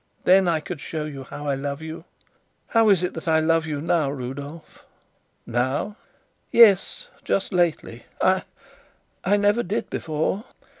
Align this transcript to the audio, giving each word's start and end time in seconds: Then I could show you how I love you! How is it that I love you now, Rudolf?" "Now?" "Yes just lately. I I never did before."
Then 0.23 0.47
I 0.47 0.61
could 0.61 0.81
show 0.81 1.05
you 1.05 1.25
how 1.25 1.45
I 1.47 1.53
love 1.53 1.83
you! 1.83 2.05
How 2.69 2.89
is 2.89 3.03
it 3.03 3.13
that 3.13 3.27
I 3.27 3.39
love 3.39 3.67
you 3.67 3.79
now, 3.79 4.09
Rudolf?" 4.09 4.83
"Now?" 5.45 5.95
"Yes 6.51 7.05
just 7.23 7.53
lately. 7.53 8.05
I 8.19 8.41
I 9.23 9.37
never 9.37 9.61
did 9.61 9.91
before." 9.91 10.43